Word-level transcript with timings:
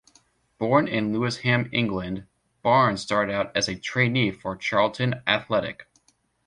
Born 0.57 0.87
in 0.87 1.13
Lewisham, 1.13 1.69
England, 1.71 2.25
Barness 2.63 3.03
started 3.03 3.33
out 3.35 3.55
as 3.55 3.67
a 3.67 3.75
trainee 3.75 4.31
for 4.31 4.55
Charlton 4.55 5.21
Athletic. 5.27 5.85